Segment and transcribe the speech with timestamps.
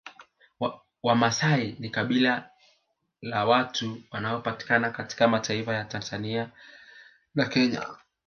[1.03, 2.49] Wamasai ni kabila
[3.21, 6.49] la watu wanaopatikana katika mataifa ya Tanzania
[7.35, 7.97] na Kenya